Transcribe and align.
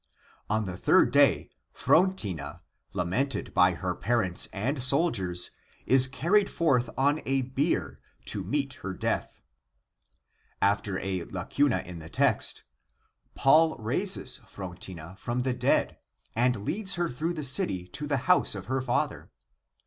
On 0.49 0.65
the 0.65 0.77
third 0.77 1.11
day 1.11 1.51
Phrontina, 1.75 2.61
lamented 2.91 3.53
by 3.53 3.73
her 3.75 3.93
parents 3.93 4.47
and 4.51 4.81
soldiers, 4.81 5.51
is 5.85 6.07
carried 6.07 6.49
forth 6.49 6.89
on 6.97 7.21
a 7.27 7.43
bier 7.43 7.99
to 8.25 8.43
meet 8.43 8.79
her 8.81 8.95
death.... 8.95 9.43
Paul 10.59 10.97
raises 10.97 11.27
Phrontina 14.47 15.19
from 15.19 15.39
the 15.41 15.53
dead, 15.53 15.99
and 16.35 16.65
leads 16.65 16.95
her 16.95 17.07
through 17.07 17.33
the 17.35 17.43
city 17.43 17.87
to 17.89 18.07
the 18.07 18.17
house 18.25 18.55
of 18.55 18.65
her 18.65 18.81
father. 18.81 19.29